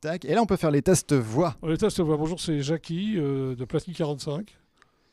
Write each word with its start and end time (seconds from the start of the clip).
Tac. 0.00 0.24
Et 0.24 0.34
là, 0.34 0.42
on 0.42 0.46
peut 0.46 0.56
faire 0.56 0.70
les 0.70 0.82
tests 0.82 1.12
voix. 1.12 1.56
On 1.60 1.68
les 1.68 1.76
tests 1.76 2.00
voix. 2.00 2.16
Bonjour, 2.16 2.40
c'est 2.40 2.60
Jackie 2.60 3.14
euh, 3.16 3.56
de 3.56 3.64
Platine 3.64 3.94
45. 3.94 4.56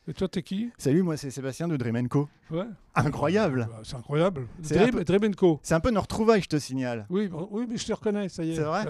Et 0.08 0.14
toi, 0.14 0.28
t'es 0.28 0.42
qui? 0.42 0.70
Salut, 0.78 1.02
moi 1.02 1.16
c'est 1.16 1.32
Sébastien 1.32 1.66
de 1.66 1.76
Dream 1.76 2.08
Co. 2.08 2.28
Ouais. 2.52 2.66
Incroyable. 2.94 3.66
Bah, 3.68 3.80
c'est 3.82 3.96
incroyable. 3.96 4.46
Dream, 4.60 5.34
Co. 5.34 5.58
C'est 5.64 5.74
un 5.74 5.80
peu 5.80 5.90
nos 5.90 6.00
retrouvailles, 6.00 6.42
je 6.42 6.48
te 6.48 6.58
signale. 6.58 7.06
Oui, 7.10 7.26
bon, 7.26 7.48
oui, 7.50 7.66
mais 7.68 7.76
je 7.76 7.86
te 7.86 7.92
reconnais, 7.92 8.28
ça 8.28 8.44
y 8.44 8.52
est. 8.52 8.56
C'est 8.56 8.62
vrai? 8.62 8.84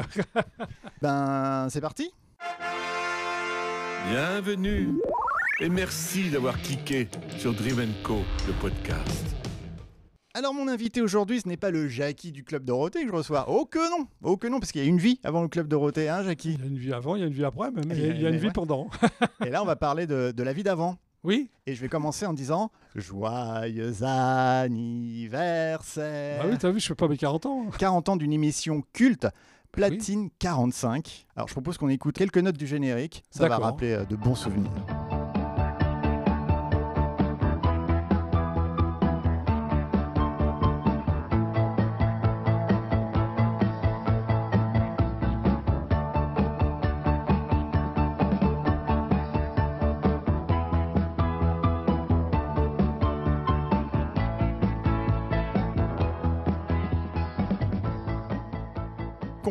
Ben, 1.00 1.68
c'est 1.70 1.80
parti 1.80 2.10
Bienvenue 4.10 4.90
et 5.60 5.70
merci 5.70 6.28
d'avoir 6.28 6.60
cliqué 6.60 7.08
sur 7.38 7.54
Dream 7.54 7.88
Co, 8.02 8.18
le 8.46 8.52
podcast. 8.60 9.34
Alors 10.36 10.52
mon 10.52 10.68
invité 10.68 11.00
aujourd'hui, 11.00 11.40
ce 11.40 11.48
n'est 11.48 11.56
pas 11.56 11.70
le 11.70 11.88
Jackie 11.88 12.30
du 12.30 12.44
Club 12.44 12.62
Dorothée 12.62 13.04
que 13.04 13.08
je 13.08 13.14
reçois. 13.14 13.46
Oh 13.48 13.64
que 13.64 13.78
non 13.90 14.06
Oh 14.22 14.36
que 14.36 14.46
non, 14.46 14.60
parce 14.60 14.70
qu'il 14.70 14.82
y 14.82 14.84
a 14.84 14.86
une 14.86 14.98
vie 14.98 15.18
avant 15.24 15.40
le 15.40 15.48
Club 15.48 15.66
Dorothée, 15.66 16.10
hein 16.10 16.22
Jackie? 16.22 16.58
Il 16.58 16.60
y 16.60 16.64
a 16.64 16.66
une 16.66 16.76
vie 16.76 16.92
avant, 16.92 17.16
il 17.16 17.20
y 17.20 17.22
a 17.24 17.26
une 17.26 17.32
vie 17.32 17.46
après, 17.46 17.70
même. 17.70 17.86
Il 17.90 17.98
y 17.98 18.04
a, 18.04 18.08
il 18.08 18.20
y 18.20 18.26
a 18.26 18.28
une 18.28 18.34
mais 18.34 18.40
vie 18.40 18.48
ouais. 18.48 18.52
pendant. 18.52 18.88
Et 19.46 19.48
là, 19.48 19.62
on 19.62 19.64
va 19.64 19.76
parler 19.76 20.06
de, 20.06 20.34
de 20.36 20.42
la 20.42 20.52
vie 20.52 20.62
d'avant. 20.62 20.98
Oui 21.24 21.48
Et 21.66 21.74
je 21.74 21.80
vais 21.80 21.88
commencer 21.88 22.26
en 22.26 22.34
disant 22.34 22.70
Joyeux 22.94 24.02
anniversaire 24.02 26.42
Bah 26.42 26.48
oui, 26.50 26.58
t'as 26.58 26.70
vu, 26.70 26.80
je 26.80 26.88
fais 26.88 26.94
pas 26.94 27.08
mes 27.08 27.16
40 27.16 27.46
ans. 27.46 27.70
40 27.78 28.10
ans 28.10 28.16
d'une 28.16 28.34
émission 28.34 28.82
culte, 28.92 29.26
Platine 29.72 30.28
45. 30.38 31.28
Alors 31.34 31.48
je 31.48 31.54
propose 31.54 31.78
qu'on 31.78 31.88
écoute 31.88 32.14
quelques 32.14 32.36
notes 32.36 32.58
du 32.58 32.66
générique, 32.66 33.24
ça 33.30 33.48
va 33.48 33.56
rappeler 33.56 33.92
euh, 33.92 34.04
de 34.04 34.16
bons 34.16 34.34
souvenirs. 34.34 34.70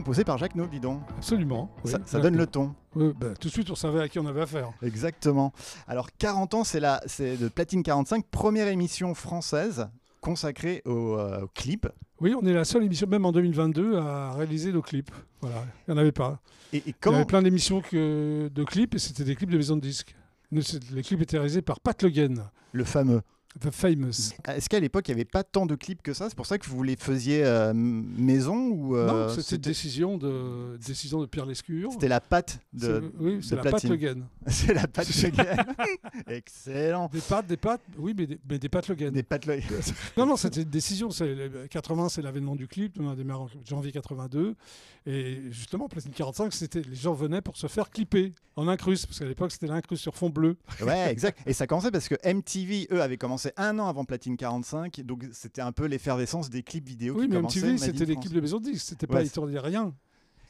Composé 0.06 0.24
par 0.24 0.38
Jacques 0.38 0.54
No, 0.54 0.68
dis 0.68 0.80
donc. 0.80 1.02
Absolument. 1.18 1.72
oui. 1.84 1.90
ça 1.90 1.98
ça 2.06 2.20
donne 2.20 2.38
le 2.38 2.46
ton. 2.46 2.76
Oui, 2.96 3.12
bah, 3.20 3.30
tout 3.40 3.48
de 3.48 3.52
suite, 3.52 3.72
on 3.72 3.76
savait 3.76 4.02
à 4.02 4.08
qui 4.08 4.20
on 4.20 4.28
avait 4.28 4.42
affaire. 4.44 4.70
Exactement. 4.84 5.52
Alors 5.88 6.10
40 6.20 6.54
ans, 6.54 6.64
c'est 6.64 6.80
la, 6.80 7.02
c'est 7.08 7.38
de 7.38 7.48
Platine 7.48 7.82
45, 7.82 8.24
première 8.30 8.68
émission 8.68 9.16
française 9.16 9.88
consacrée 10.22 10.84
au, 10.86 11.18
euh, 11.18 11.42
au 11.42 11.48
clip. 11.48 11.88
Oui, 12.22 12.36
on 12.40 12.46
est 12.46 12.54
la 12.54 12.66
seule 12.66 12.84
émission, 12.84 13.08
même 13.08 13.26
en 13.26 13.32
2022, 13.32 13.98
à 13.98 14.34
réaliser 14.34 14.72
nos 14.72 14.84
clips. 14.84 15.10
Voilà, 15.42 15.66
il 15.88 15.92
n'y 15.92 15.98
en 15.98 16.02
avait 16.02 16.12
pas. 16.12 16.40
Et, 16.72 16.78
et 16.78 16.84
Il 17.04 17.12
y 17.12 17.16
avait 17.16 17.26
plein 17.26 17.42
d'émissions 17.42 17.82
que- 17.82 18.48
de 18.54 18.64
clips 18.64 18.94
et 18.94 19.00
c'était 19.00 19.24
des 19.24 19.36
clips 19.36 19.50
de 19.50 19.58
maison 19.58 19.76
de 19.76 19.82
disques. 19.82 20.16
Les 20.52 21.02
clips 21.02 21.22
étaient 21.24 21.38
réalisés 21.40 21.64
par 21.64 21.80
Pat 21.80 22.00
Le 22.04 22.10
Guen, 22.10 22.44
le 22.74 22.84
fameux 22.84 23.24
The 23.62 23.72
Famous. 23.72 24.34
Est-ce 24.48 24.68
qu'à 24.70 24.80
l'époque 24.80 25.08
il 25.08 25.12
n'y 25.12 25.22
avait 25.22 25.26
pas 25.30 25.44
tant 25.44 25.66
de 25.66 25.76
clips 25.76 26.02
que 26.02 26.14
ça? 26.14 26.28
C'est 26.30 26.36
pour 26.36 26.46
ça 26.46 26.58
que 26.58 26.66
vous 26.68 26.84
les 26.84 26.96
faisiez 26.98 27.44
euh, 27.46 27.74
maison 27.74 28.68
ou 28.70 28.96
euh, 28.98 29.28
non, 29.28 29.34
c'était 29.34 29.58
décision 29.58 30.18
de, 30.18 30.78
décision 30.86 31.22
de 31.22 31.26
Pierre 31.26 31.46
Lescure. 31.46 31.92
c'était 31.94 32.10
la 32.10 32.22
C'est- 32.30 32.60
de. 32.74 33.12
oui, 33.20 33.40
c'est 33.42 33.56
la 33.56 33.62
platine. 33.62 33.90
Le 33.92 33.96
Guen. 33.96 34.26
C'est 34.48 34.74
la 34.74 34.84
de 34.84 35.30
Gaël. 35.36 35.66
Excellent. 36.28 37.10
Des 37.12 37.22
pattes, 37.22 37.48
des 37.48 37.58
pattes, 37.58 37.82
oui, 37.98 38.14
mais 38.18 38.28
des, 38.28 38.40
mais 38.50 38.60
des 38.60 38.70
Pat 38.70 38.88
Le 38.88 38.96
Guen. 38.96 39.12
Des 39.12 39.24
pattes 39.24 39.46
le- 39.46 39.60
Non, 40.18 40.26
non, 40.26 40.36
c'était 40.36 40.62
une 40.62 40.70
décision. 40.70 41.10
C'est- 41.12 41.34
le- 41.34 41.68
80, 41.68 42.10
c'est 42.10 42.22
l'avènement 42.22 42.56
du 42.56 42.68
clip. 42.68 42.98
On 43.00 43.10
a 43.10 43.16
démarré 43.16 43.42
en 43.42 43.50
janvier 43.68 43.92
82. 43.92 44.56
Et 45.08 45.42
justement, 45.52 45.88
Platine 45.88 46.12
45, 46.12 46.52
c'était, 46.54 46.82
les 46.82 46.96
gens 46.96 47.14
venaient 47.14 47.42
pour 47.42 47.58
se 47.58 47.68
faire 47.68 47.90
clipper 47.90 48.34
en 48.56 48.68
incruste. 48.68 49.06
Parce 49.08 49.20
qu'à 49.20 49.26
l'époque, 49.26 49.52
c'était 49.52 49.68
l'incruste 49.68 50.02
sur 50.02 50.16
fond 50.16 50.30
bleu. 50.30 50.58
Ouais, 50.82 51.12
exact. 51.12 51.40
Et 51.46 51.54
ça 51.54 51.68
commençait 51.68 51.92
parce 51.92 52.08
que 52.08 52.16
MTV, 52.26 52.88
eux, 52.92 53.02
avaient 53.02 53.18
commencé 53.18 53.45
un 53.58 53.78
an 53.80 53.88
avant 53.88 54.06
Platine 54.06 54.38
45. 54.38 55.02
Donc 55.02 55.26
c'était 55.32 55.62
un 55.62 55.72
peu 55.72 55.86
l'effervescence 55.86 56.50
des 56.50 56.64
clips 56.64 56.88
vidéo 56.88 57.16
oui, 57.18 57.24
qui 57.28 57.30
mais. 57.30 57.42
MTV, 57.42 57.78
c'était 57.78 58.06
France. 58.14 58.26
clips 58.26 58.36
de 58.36 58.42
maison 58.42 58.60
de 58.60 58.64
disques. 58.66 58.86
C'était 58.90 59.08
Ouais, 59.08 59.14
pas, 59.14 59.20
c'est- 59.22 59.28
ils 59.28 59.32
tournaient 59.32 59.60
rien. 59.60 59.94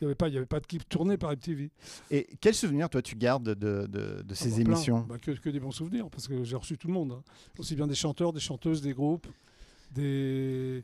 Il 0.02 0.04
n'y 0.04 0.08
avait, 0.08 0.16
pas- 0.16 0.28
il 0.28 0.34
y 0.34 0.38
avait 0.38 0.46
pas 0.46 0.60
de 0.60 0.66
clip 0.68 0.88
tourné 0.90 1.18
par 1.18 1.32
MTV. 1.32 1.72
Et 2.12 2.28
quel 2.42 2.54
souvenir, 2.54 2.90
toi, 2.90 3.02
tu 3.02 3.16
gardes 3.16 3.46
de, 3.56 3.88
de- 3.88 4.22
de 4.24 4.34
ces 4.34 4.54
Ah 4.54 4.56
bah, 4.58 4.62
émissions? 4.62 5.06
Bah, 5.08 5.18
que, 5.18 5.32
que 5.32 5.50
des 5.50 5.62
bons 5.62 5.72
souvenirs, 5.72 6.10
parce 6.10 6.28
que 6.28 6.44
j'ai 6.44 6.58
reçu 6.58 6.78
tout 6.78 6.88
le 6.88 6.94
monde. 6.94 7.14
hein. 7.14 7.24
Aussi 7.58 7.76
bien 7.78 7.88
des 7.88 7.96
chanteurs, 7.96 8.34
des 8.34 8.42
chanteuses, 8.42 8.82
des 8.82 8.94
groupes, 8.94 9.28
des, 9.92 10.84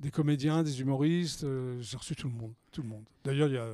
des 0.00 0.10
comédiens, 0.10 0.62
des 0.62 0.80
humoristes. 0.80 1.44
euh, 1.44 1.76
j'ai 1.82 1.96
reçu 1.98 2.16
tout 2.16 2.28
le 2.28 2.34
monde. 2.34 2.52
Tout 2.72 2.80
le 2.82 2.88
monde. 2.88 3.04
D'ailleurs, 3.24 3.48
il 3.48 3.54
y 3.54 3.58
a, 3.58 3.66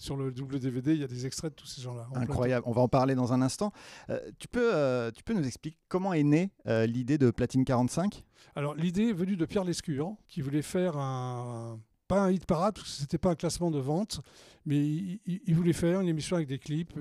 sur 0.00 0.16
le 0.16 0.32
double 0.32 0.58
DVD, 0.58 0.94
il 0.94 1.00
y 1.00 1.04
a 1.04 1.06
des 1.06 1.26
extraits 1.26 1.52
de 1.52 1.56
tous 1.56 1.66
ces 1.66 1.82
gens-là. 1.82 2.08
Incroyable. 2.14 2.64
On 2.66 2.72
va 2.72 2.80
en 2.80 2.88
parler 2.88 3.14
dans 3.14 3.32
un 3.34 3.42
instant. 3.42 3.70
Euh, 4.08 4.18
tu, 4.38 4.48
peux, 4.48 4.74
euh, 4.74 5.10
tu 5.10 5.22
peux 5.22 5.34
nous 5.34 5.46
expliquer 5.46 5.76
comment 5.88 6.14
est 6.14 6.22
née 6.22 6.50
euh, 6.66 6.86
l'idée 6.86 7.18
de 7.18 7.30
Platine 7.30 7.64
45 7.66 8.24
Alors 8.56 8.74
l'idée 8.74 9.08
est 9.10 9.12
venue 9.12 9.36
de 9.36 9.44
Pierre 9.44 9.64
Lescure, 9.64 10.14
qui 10.26 10.40
voulait 10.40 10.62
faire 10.62 10.96
un 10.96 11.78
pas 12.08 12.22
un 12.22 12.30
hit 12.32 12.44
parade 12.44 12.74
parce 12.74 12.88
que 12.92 13.00
c'était 13.02 13.18
pas 13.18 13.30
un 13.30 13.34
classement 13.36 13.70
de 13.70 13.78
vente, 13.78 14.20
mais 14.66 14.78
il, 14.84 15.20
il- 15.26 15.40
il 15.46 15.54
voulait 15.54 15.72
faire 15.72 16.00
une 16.00 16.08
émission 16.08 16.34
avec 16.34 16.48
des 16.48 16.58
clips 16.58 16.92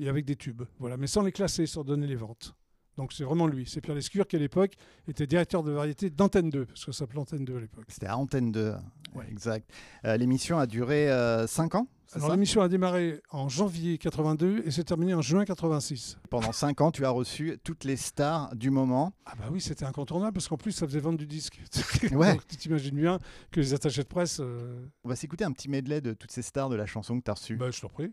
et 0.00 0.08
avec 0.08 0.24
des 0.24 0.34
tubes, 0.34 0.62
voilà, 0.80 0.96
mais 0.96 1.06
sans 1.06 1.22
les 1.22 1.30
classer, 1.30 1.66
sans 1.66 1.84
donner 1.84 2.06
les 2.08 2.16
ventes. 2.16 2.52
Donc 2.96 3.12
c'est 3.12 3.24
vraiment 3.24 3.46
lui, 3.46 3.66
c'est 3.66 3.80
Pierre 3.80 3.96
Lescure 3.96 4.26
qui 4.26 4.36
à 4.36 4.38
l'époque 4.38 4.74
était 5.08 5.26
directeur 5.26 5.62
de 5.62 5.72
variété 5.72 6.10
d'Antenne 6.10 6.50
2, 6.50 6.66
parce 6.66 6.84
que 6.84 6.92
ça 6.92 7.00
s'appelait 7.00 7.18
Antenne 7.20 7.44
2 7.44 7.56
à 7.56 7.60
l'époque. 7.60 7.84
C'était 7.88 8.06
à 8.06 8.16
Antenne 8.16 8.52
2. 8.52 8.74
Ouais. 9.14 9.26
Exact. 9.30 9.68
Euh, 10.04 10.16
L'émission 10.16 10.58
a 10.58 10.66
duré 10.66 11.08
5 11.46 11.74
ans 11.76 11.86
c'est 12.06 12.16
Alors 12.16 12.28
ça? 12.28 12.34
l'émission 12.34 12.60
a 12.60 12.68
démarré 12.68 13.22
en 13.30 13.48
janvier 13.48 13.96
82 13.96 14.62
et 14.66 14.70
s'est 14.70 14.84
terminée 14.84 15.14
en 15.14 15.22
juin 15.22 15.44
86. 15.46 16.18
Pendant 16.30 16.52
5 16.52 16.80
ans, 16.82 16.90
tu 16.90 17.04
as 17.06 17.10
reçu 17.10 17.58
toutes 17.64 17.84
les 17.84 17.96
stars 17.96 18.54
du 18.54 18.70
moment. 18.70 19.14
Ah 19.24 19.32
bah 19.38 19.46
oui, 19.50 19.60
c'était 19.60 19.86
incontournable 19.86 20.34
parce 20.34 20.46
qu'en 20.46 20.58
plus 20.58 20.72
ça 20.72 20.86
faisait 20.86 21.00
vendre 21.00 21.18
du 21.18 21.26
disque. 21.26 21.60
Ouais. 22.12 22.32
Donc 22.32 22.46
tu 22.46 22.56
t'imagines 22.56 22.94
bien 22.94 23.18
que 23.50 23.60
les 23.60 23.72
attachés 23.72 24.02
de 24.02 24.08
presse, 24.08 24.38
euh, 24.40 24.84
On 25.02 25.08
va 25.08 25.16
s'écouter 25.16 25.44
un 25.44 25.52
petit 25.52 25.68
medley 25.70 26.00
de 26.02 26.12
toutes 26.12 26.30
ces 26.30 26.42
stars 26.42 26.68
de 26.68 26.76
la 26.76 26.86
chanson 26.86 27.18
que 27.18 27.24
tu 27.24 27.30
as 27.30 27.34
reçue. 27.34 27.56
bah, 27.56 27.70
je 27.70 27.80
t'en 27.80 27.88
prie. 27.88 28.10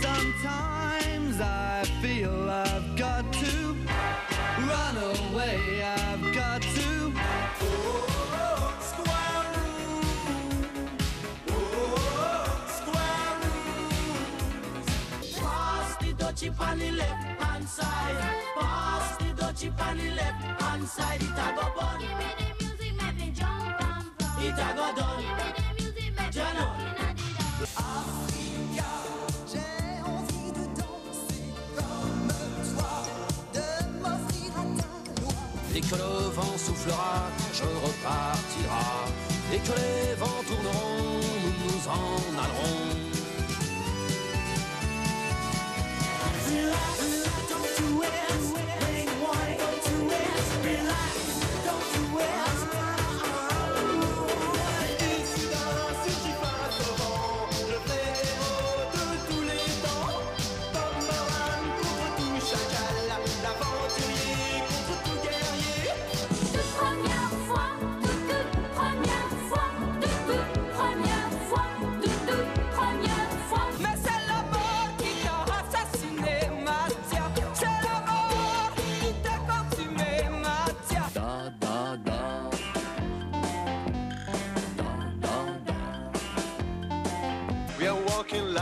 Sometimes 0.00 1.40
I 1.40 1.84
feel 2.00 2.30
I've 2.48 2.75
dutchie 16.36 16.52
on 16.60 16.78
the 16.78 16.90
left 16.92 17.42
hand 17.42 17.68
side. 17.68 18.16
Pass 18.58 19.16
the 19.16 19.24
dutchie 19.24 19.72
on 19.80 19.96
the 19.96 20.10
left 20.14 20.62
hand 20.62 20.86
side. 20.86 21.22
It 21.22 21.30
a 21.30 21.54
go 21.56 21.66
bun. 21.76 22.02
It 24.38 24.52
a 24.52 24.74
go 24.76 24.86
done. 24.96 25.24
Jana. 26.30 26.66
J'ai 29.50 30.02
envie 30.04 30.52
de 30.52 30.64
danser 30.76 31.48
comme 31.76 32.28
toi, 32.74 32.94
de 33.54 33.68
m'offrir 34.00 34.50
à 34.52 34.64
ta 34.76 35.22
loi. 35.22 35.32
Dès 35.72 35.80
que 35.80 35.94
le 35.94 36.28
vent 36.34 36.58
soufflera, 36.58 37.30
je 37.54 37.64
repartira. 37.64 38.86
Dès 39.50 39.58
que 39.58 39.72
les 39.78 40.14
vents 40.16 40.42
tourneront, 40.46 41.20
nous 41.42 41.54
nous 41.64 41.88
en 41.88 42.38
allerons. 42.38 43.15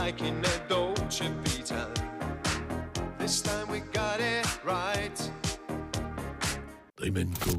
Like 0.05 0.21
in 0.21 0.35
a 0.45 0.69
Dolce 0.69 1.23
Vita. 1.43 1.89
This 3.17 3.41
time 3.41 3.67
we 3.71 3.79
got 3.91 4.19
it 4.19 4.45
right. 4.63 5.31
Dream 6.95 7.31
Co, 7.39 7.51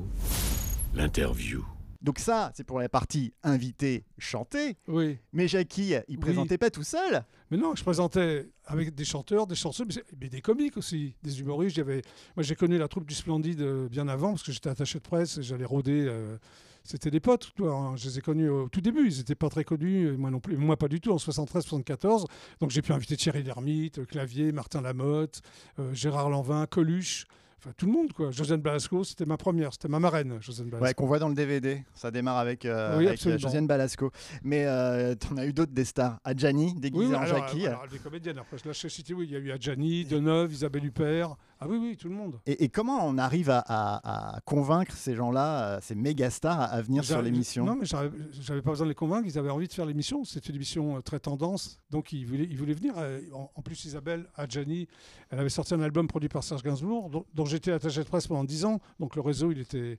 l'interview. 0.95 1.65
Donc 2.03 2.21
ça, 2.21 2.53
c'est 2.55 2.63
pour 2.63 2.79
la 2.79 2.89
partie 2.89 3.33
invité 3.43 4.05
chanter. 4.19 4.77
Oui. 4.87 5.19
Mais 5.33 5.49
Jackie, 5.49 5.95
il 6.07 6.15
Oui. 6.15 6.17
présentait 6.19 6.57
pas 6.59 6.71
tout 6.71 6.85
seul. 6.85 7.25
Mais 7.51 7.57
non, 7.57 7.75
je 7.75 7.83
présentais 7.83 8.49
avec 8.65 8.95
des 8.95 9.05
chanteurs, 9.05 9.49
des 9.49 9.57
chansons, 9.57 9.85
mais 10.21 10.29
des 10.29 10.41
comiques 10.41 10.77
aussi, 10.77 11.17
des 11.25 11.41
humoristes. 11.41 11.75
J'avais, 11.75 12.03
moi, 12.37 12.45
j'ai 12.45 12.55
connu 12.55 12.79
la 12.79 12.87
troupe 12.87 13.07
du 13.07 13.15
Splendide 13.15 13.61
euh, 13.61 13.89
bien 13.89 14.07
avant 14.07 14.31
parce 14.31 14.45
que 14.45 14.53
j'étais 14.53 14.69
attaché 14.71 14.99
de 15.01 15.05
presse 15.05 15.39
et 15.39 15.43
j'allais 15.43 15.65
rôder. 15.65 16.07
euh, 16.07 16.37
c'était 16.87 17.11
des 17.11 17.21
potes, 17.21 17.53
toi. 17.57 17.73
hein. 17.75 17.97
Je 17.97 18.09
les 18.09 18.19
ai 18.19 18.21
connus 18.21 18.49
au 18.49 18.69
tout 18.69 18.81
début. 18.81 19.09
Ils 19.11 19.19
n'étaient 19.19 19.35
pas 19.35 19.49
très 19.49 19.65
connus, 19.65 20.13
moi 20.17 20.31
non 20.31 20.41
plus. 20.41 20.57
Moi, 20.57 20.77
pas 20.77 20.89
du 20.89 21.01
tout, 21.01 21.11
en 21.13 21.17
73-74. 21.17 22.25
Donc, 22.61 22.71
j'ai 22.71 22.83
pu 22.83 22.93
inviter 22.93 23.17
Thierry 23.17 23.43
Lhermitte, 23.43 23.99
euh, 23.99 24.05
Clavier, 24.05 24.53
Martin 24.53 24.81
Lamotte, 24.81 25.41
euh, 25.79 25.93
Gérard 25.93 26.31
Lanvin, 26.31 26.67
Coluche. 26.67 27.27
Enfin, 27.59 27.71
tout 27.77 27.87
le 27.87 27.93
monde, 27.93 28.13
quoi. 28.13 28.31
Josiane 28.31 28.61
Balasco, 28.61 29.03
c'était 29.03 29.25
ma 29.25 29.39
première, 29.39 29.73
c'était 29.73 29.89
ma 29.89 29.99
marraine, 29.99 30.37
Josiane 30.43 30.69
Balasco. 30.69 30.85
Ouais, 30.85 30.95
qu'on 30.95 31.07
voit 31.07 31.19
dans 31.19 31.29
le 31.31 31.35
DVD. 31.35 31.83
Ça 31.95 32.11
démarre 32.11 32.37
avec, 32.37 32.65
euh, 32.67 32.99
Oui, 32.99 33.09
avec, 33.09 33.27
euh. 33.27 33.39
Josiane 33.39 33.67
Balasco. 33.67 34.11
Mais 34.43 34.67
euh, 34.67 35.15
t'en 35.15 35.37
as 35.39 35.47
eu 35.47 35.53
d'autres 35.55 35.73
des 35.73 35.85
stars. 35.87 36.19
Adjani, 36.23 36.75
déguisée 36.75 37.05
Oui, 37.07 37.11
oui, 37.11 37.17
en 37.17 37.23
alors, 37.23 37.39
Jackie. 37.49 37.67
alors, 37.67 37.89
des 37.89 37.99
comédiennes. 37.99 38.39
Après, 38.39 38.59
je 38.59 38.69
lâche 38.69 38.87
citer, 38.89 39.15
oui, 39.15 39.27
il 39.29 39.33
y 39.33 39.37
a 39.37 39.39
eu 39.39 39.51
Adjani, 39.53 40.05
Deneuve, 40.11 40.53
Isabelle 40.53 40.85
Huppert. 40.85 41.37
Ah 41.59 41.67
oui, 41.69 41.79
oui, 41.81 41.97
tout 41.97 42.09
le 42.09 42.15
monde. 42.15 42.39
Et, 42.45 42.65
et 42.65 42.69
comment 42.69 43.07
on 43.07 43.17
arrive 43.17 43.49
à, 43.49 43.61
à- 43.61 44.37
à 44.37 44.41
convaincre 44.43 44.95
ces 44.95 45.15
gens-là, 45.15 45.77
euh, 45.77 45.79
ces 45.81 45.95
méga 45.95 46.29
stars, 46.29 46.61
à, 46.61 46.83
venir 46.83 47.03
sur 47.05 47.23
l'émission? 47.23 47.65
Non, 47.65 47.77
mais 47.77 47.87
j'avais 47.87 48.61
pas 48.63 48.71
besoin 48.71 48.85
de 48.87 48.91
les 48.91 48.95
convaincre. 48.95 49.27
Ils 49.27 49.39
avaient 49.39 49.49
envie 49.51 49.67
de 49.69 49.73
faire 49.73 49.87
l'émission. 49.87 50.23
C'était 50.25 50.51
une 50.51 50.57
émission 50.57 50.97
euh, 50.97 51.01
très 51.01 51.19
tendance. 51.19 51.79
Donc, 51.91 52.13
ils 52.13 52.27
voulaient, 52.27 52.47
ils 52.51 52.59
voulaient 52.59 52.75
venir. 52.75 52.95
Euh, 52.99 53.21
En, 53.33 53.51
en 53.55 53.63
plus, 53.63 53.85
Isabelle 53.87 54.27
Adjani, 54.37 54.87
elle 55.31 55.39
avait 55.39 55.49
sorti 55.49 55.73
un 55.73 55.81
album 55.81 56.07
produit 56.09 56.29
par 56.29 56.45
Serge 56.45 56.63
Gainsbourg, 56.63 57.09
dont, 57.09 57.25
dont 57.33 57.47
j'étais 57.47 57.73
attaché 57.73 58.01
de 58.05 58.09
presse 58.09 58.27
pendant 58.27 58.45
10 58.45 58.65
ans. 58.67 58.81
Donc, 59.01 59.17
le 59.17 59.23
réseau, 59.23 59.51
il 59.51 59.61
était. 59.61 59.97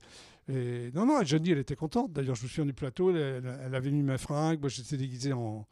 et- 0.48 0.90
Non, 0.94 1.06
non, 1.06 1.16
Adjani, 1.16 1.50
elle 1.50 1.58
était 1.58 1.76
contente. 1.76 2.12
D'ailleurs, 2.12 2.36
je 2.36 2.44
me 2.44 2.48
souviens 2.48 2.66
du 2.66 2.72
plateau. 2.72 3.10
Elle, 3.10 3.16
elle- 3.16 3.58
elle 3.66 3.74
avait 3.74 3.90
mis 3.90 4.02
ma 4.04 4.16
fringue. 4.18 4.60
Moi, 4.60 4.68
j'étais 4.68 4.96
déguisé 4.96 5.32
en, 5.32 5.66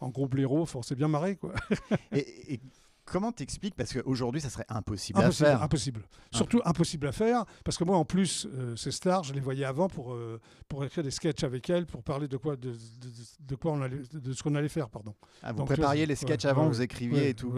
en 0.00 0.08
gros 0.10 0.28
blaireau. 0.28 0.60
Enfin, 0.60 0.80
on 0.80 0.82
s'est 0.82 0.94
bien 0.96 1.08
marré, 1.08 1.36
quoi. 1.36 1.54
et, 2.12 2.54
et 2.54 2.60
comment 3.10 3.32
t'expliques 3.32 3.74
Parce 3.74 3.92
qu'aujourd'hui, 3.92 4.40
ça 4.40 4.48
serait 4.50 4.64
impossible, 4.68 5.18
Impossible, 5.18 5.46
à 5.48 5.50
faire. 5.52 5.62
impossible. 5.62 6.02
Surtout 6.32 6.60
impossible 6.64 7.06
à 7.08 7.12
faire, 7.12 7.44
parce 7.64 7.76
que 7.76 7.84
moi, 7.84 7.96
en 7.96 8.04
plus, 8.04 8.46
euh, 8.54 8.76
ces 8.76 8.90
stars, 8.92 9.24
je 9.24 9.32
les 9.34 9.40
voyais 9.40 9.64
avant 9.64 9.88
pour, 9.88 10.12
euh, 10.14 10.40
pour 10.68 10.84
écrire 10.84 11.02
des 11.04 11.10
sketchs 11.10 11.44
avec 11.44 11.68
elles, 11.68 11.86
pour 11.86 12.02
parler 12.02 12.28
de 12.28 12.36
quoi, 12.36 12.56
de, 12.56 12.70
de- 12.70 12.74
de- 12.74 13.46
de 13.48 13.54
quoi 13.56 13.72
on 13.72 13.82
allait, 13.82 14.00
de 14.12 14.32
ce 14.32 14.42
qu'on 14.42 14.54
allait 14.54 14.68
faire, 14.68 14.88
pardon. 14.88 15.14
Ah, 15.42 15.52
vous 15.52 15.58
Donc, 15.58 15.66
prépariez 15.68 16.02
là, 16.02 16.06
les 16.10 16.14
sketchs 16.16 16.44
ouais, 16.44 16.50
avant, 16.50 16.62
ouais, 16.62 16.68
vous 16.68 16.82
écriviez 16.82 17.20
ouais, 17.20 17.30
et 17.30 17.34
tout. 17.34 17.52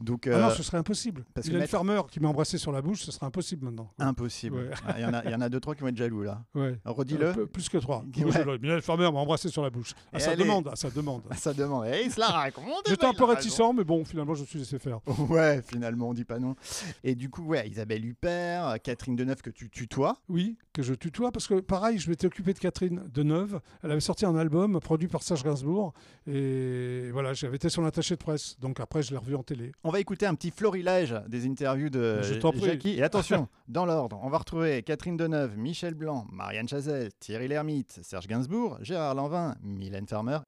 Donc, 0.00 0.26
Ah 0.26 0.38
non, 0.38 0.46
euh, 0.46 0.50
ce 0.50 0.62
serait 0.62 0.78
impossible. 0.78 1.24
parce 1.34 1.46
que 1.46 1.50
Il 1.52 1.54
y 1.54 1.56
a 1.56 1.60
mettre- 1.60 1.70
Farmer 1.72 2.00
qui 2.10 2.20
m'a 2.20 2.28
embrassé 2.28 2.58
sur 2.58 2.72
la 2.72 2.82
bouche, 2.82 3.02
ce 3.02 3.12
serait 3.12 3.26
impossible 3.26 3.64
maintenant. 3.64 3.90
impossible. 3.98 4.56
Ouais. 4.56 4.70
Ah, 4.86 4.94
Il 4.98 5.02
y, 5.02 5.04
en 5.06 5.14
a- 5.14 5.24
il 5.24 5.30
y 5.30 5.34
en 5.34 5.40
a 5.40 5.48
deux, 5.48 5.60
trois 5.60 5.74
qui 5.74 5.82
vont 5.82 5.88
être 5.88 5.96
jaloux 5.96 6.22
là. 6.22 6.42
Ouais. 6.54 6.78
Redis-le. 6.84 7.32
Peu 7.32 7.46
plus 7.46 7.68
que 7.68 7.78
trois. 7.78 8.04
Ouais. 8.18 8.58
Mylène 8.58 8.80
Farmer 8.80 9.04
m'a 9.12 9.18
embrassé 9.20 9.48
sur 9.48 9.62
la 9.62 9.70
bouche. 9.70 9.92
À 10.12 10.16
Et 10.16 10.20
sa 10.20 10.32
elle 10.32 10.40
est- 10.40 10.44
demande, 10.44 10.68
à 10.68 10.76
sa 10.76 10.90
demande. 10.90 11.22
Ça 11.36 11.52
demande. 11.54 11.86
Et 11.86 12.02
il 12.04 12.10
se 12.10 12.20
la 12.20 12.26
raconte. 12.28 12.64
J'étais 12.88 13.06
un 13.06 13.14
peu 13.14 13.24
réticent, 13.24 13.60
mais 13.74 13.84
bon, 13.84 14.04
finalement, 14.04 14.34
je 14.34 14.42
me 14.42 14.46
suis 14.46 14.58
laissé 14.58 14.78
faire. 14.78 15.00
Ouais, 15.28 15.62
finalement, 15.62 16.08
on 16.10 16.14
dit 16.14 16.24
pas 16.24 16.38
non. 16.38 16.54
Et 17.02 17.14
du 17.14 17.30
coup, 17.30 17.44
ouais, 17.44 17.68
Isabelle 17.68 18.04
Huppert, 18.04 18.76
Catherine 18.82 19.16
Deneuve 19.16 19.42
que 19.42 19.50
tu 19.50 19.70
tutoies. 19.70 20.16
Oui, 20.28 20.56
que 20.72 20.82
je 20.82 20.94
tutoie, 20.94 21.32
parce 21.32 21.46
que 21.46 21.60
pareil, 21.60 21.98
je 21.98 22.08
m'étais 22.10 22.26
occupé 22.26 22.52
de 22.52 22.58
Catherine 22.58 23.02
Deneuve. 23.12 23.60
Elle 23.82 23.90
avait 23.90 24.00
sorti 24.00 24.26
un 24.26 24.36
album 24.36 24.78
produit 24.80 25.08
par 25.08 25.22
Serge 25.22 25.42
Gainsbourg. 25.42 25.92
Et 26.26 27.10
voilà, 27.12 27.32
j'avais 27.34 27.56
été 27.56 27.68
son 27.68 27.84
attaché 27.84 28.14
de 28.14 28.20
presse. 28.20 28.58
Donc 28.60 28.80
après, 28.80 29.02
je 29.02 29.10
l'ai 29.12 29.16
revu 29.18 29.34
en 29.34 29.42
télé. 29.42 29.72
On 29.82 29.90
va 29.94 30.00
écouter 30.00 30.26
un 30.26 30.34
petit 30.34 30.50
florilège 30.50 31.14
des 31.28 31.46
interviews 31.46 31.88
de 31.88 32.20
Je 32.20 32.34
t'en 32.34 32.50
prie. 32.50 32.64
Jackie. 32.64 32.96
Et 32.98 33.02
attention, 33.04 33.46
dans 33.68 33.86
l'ordre, 33.86 34.18
on 34.24 34.28
va 34.28 34.38
retrouver 34.38 34.82
Catherine 34.82 35.16
Deneuve, 35.16 35.56
Michel 35.56 35.94
Blanc, 35.94 36.26
Marianne 36.32 36.68
Chazelle, 36.68 37.10
Thierry 37.20 37.46
Lhermitte, 37.46 38.00
Serge 38.02 38.26
Gainsbourg, 38.26 38.76
Gérard 38.80 39.14
Lanvin, 39.14 39.54
Mylène 39.62 40.08
Farmer. 40.08 40.38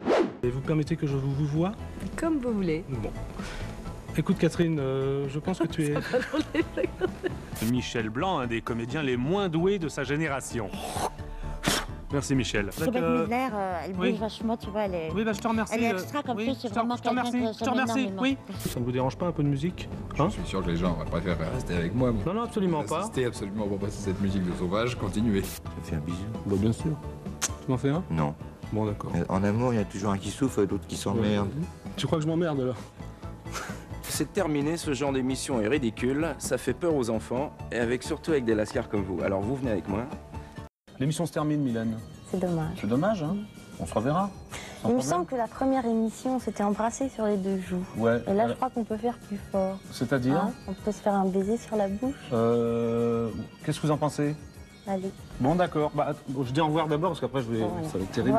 Et 0.43 0.50
vous 0.50 0.60
permettez 0.60 0.96
que 0.96 1.06
je 1.06 1.14
vous, 1.14 1.31
vous 1.31 1.46
voie 1.46 1.72
Comme 2.16 2.40
vous 2.40 2.52
voulez. 2.52 2.84
Bon. 2.88 3.12
Écoute 4.16 4.38
Catherine, 4.38 4.81
euh, 4.81 5.28
je 5.28 5.38
pense 5.38 5.60
que 5.60 5.69
tu 5.69 5.84
es... 5.84 5.94
Michel 7.70 8.10
Blanc, 8.10 8.40
un 8.40 8.49
des 8.49 8.62
comédiens 8.62 9.04
les 9.04 9.16
moins 9.16 9.49
doués 9.49 9.78
de 9.78 9.88
sa 9.88 10.02
génération. 10.02 10.70
Merci 12.12 12.35
Michel. 12.37 12.70
Euh, 12.81 13.25
Miller, 13.25 13.50
euh, 13.53 13.81
elle 13.85 13.93
bouge 13.93 14.06
oui. 14.06 14.12
vachement, 14.17 14.56
tu 14.56 14.70
vois, 14.70 14.82
elle 14.82 14.94
est, 14.94 15.12
Oui, 15.12 15.25
bah 15.25 15.32
je 15.32 15.41
te 15.41 15.49
remercie. 15.49 15.75
elle 15.75 15.82
est 15.82 15.93
euh, 15.93 15.99
extra 15.99 16.23
comme 16.23 16.37
oui, 16.37 16.47
ça, 16.47 16.53
c'est 16.55 16.69
je 16.69 16.73
te- 16.73 16.79
vraiment 16.79 16.97
je 16.97 17.03
te 17.03 17.08
quelqu'un 17.08 17.23
que 17.31 17.53
je 17.58 17.64
te 17.64 17.70
remercie, 17.70 18.11
oui. 18.20 18.38
Ça 18.61 18.79
ne 18.81 18.85
vous 18.85 18.93
dérange 18.93 19.17
pas 19.17 19.26
un 19.26 19.32
peu 19.32 19.43
de 19.43 19.49
musique 19.49 19.88
hein 20.19 20.29
Je 20.29 20.35
suis 20.35 20.47
sûr 20.47 20.62
que 20.64 20.70
les 20.70 20.76
gens 20.76 20.97
préfèrent 21.11 21.37
rester 21.53 21.75
avec 21.75 21.94
moi. 21.94 22.12
Non, 22.25 22.32
non, 22.35 22.43
absolument 22.43 22.85
pas. 22.85 23.00
Insister 23.00 23.25
absolument 23.25 23.67
pour 23.67 23.79
passer 23.79 23.99
cette 24.05 24.20
musique 24.20 24.44
de 24.49 24.56
sauvage, 24.56 24.94
continuer. 24.97 25.43
Ça 25.43 25.58
fait 25.82 25.97
un 25.97 26.00
bisou 26.00 26.19
Bah 26.47 26.56
bien 26.58 26.73
sûr. 26.73 26.93
Tu 27.41 27.70
m'en 27.70 27.76
fais 27.76 27.91
un? 27.91 28.05
Non. 28.11 28.35
Bon 28.73 28.87
d'accord. 28.87 29.11
Mais 29.12 29.23
En 29.29 29.43
amour, 29.43 29.73
il 29.75 29.76
y 29.76 29.82
a 29.82 29.85
toujours 29.85 30.11
un 30.12 30.19
qui 30.19 30.31
souffre 30.31 30.61
et 30.62 30.67
l'autre 30.67 30.87
qui 30.87 30.97
s'emmerde. 30.97 31.49
Tu 31.97 32.06
crois 32.06 32.19
que 32.19 32.25
je 32.25 32.29
m'emmerde 32.29 32.61
alors? 32.61 32.76
C'est 34.02 34.32
terminé, 34.32 34.76
ce 34.79 34.94
genre 34.94 35.12
d'émission 35.12 35.61
est 35.61 35.69
ridicule, 35.69 36.29
ça 36.38 36.56
fait 36.56 36.73
peur 36.73 36.94
aux 36.94 37.11
enfants, 37.11 37.52
et 37.70 37.79
avec 37.79 38.02
surtout 38.02 38.31
avec 38.31 38.44
des 38.47 38.55
lascars 38.55 38.88
comme 38.88 39.02
vous. 39.02 39.20
Alors 39.23 39.41
vous 39.43 39.56
venez 39.56 39.73
avec 39.73 39.88
moi. 39.88 40.05
L'émission 40.98 41.26
se 41.26 41.32
termine 41.32 41.60
Mylène. 41.62 41.96
C'est 42.31 42.40
dommage. 42.40 42.78
C'est 42.81 42.87
dommage, 42.87 43.22
hein 43.22 43.37
On 43.81 43.87
se 43.87 43.94
reverra. 43.94 44.31
Il 44.88 44.94
me 44.94 45.00
semble 45.00 45.26
que 45.26 45.34
la 45.34 45.48
première 45.48 45.84
émission, 45.84 46.37
on 46.37 46.38
s'était 46.38 46.62
embrassé 46.62 47.08
sur 47.08 47.26
les 47.26 47.37
deux 47.37 47.58
joues. 47.60 47.84
Ouais. 47.96 48.22
Et 48.28 48.34
là, 48.34 48.44
euh, 48.44 48.48
je 48.50 48.52
crois 48.54 48.70
qu'on 48.70 48.84
peut 48.84 48.96
faire 48.96 49.19
plus 49.19 49.38
fort. 49.50 49.78
C'est-à-dire 49.90 50.37
Hein 50.37 50.52
on 50.69 50.75
peut 50.75 50.93
se 50.93 51.00
faire 51.00 51.14
un 51.14 51.25
baiser 51.26 51.56
sur 51.56 51.76
la 51.76 51.88
bouche. 51.88 52.14
euh, 52.32 53.31
Qu'est-ce 53.64 53.81
que 53.81 53.87
vous 53.87 53.93
en 53.93 53.96
pensez? 53.96 54.37
Allez, 54.88 55.10
Bon 55.40 55.56
d'accord. 55.56 55.90
Bah, 55.94 56.14
je 56.44 56.52
dis 56.52 56.60
au 56.60 56.66
revoir 56.66 56.87
d'abord 56.87 57.10
parce 57.10 57.20
qu'après 57.20 57.42
je 57.42 57.50
vais... 57.50 57.60
Ça 57.90 57.99
va 57.99 58.04
être 58.04 58.12
terrible. 58.12 58.38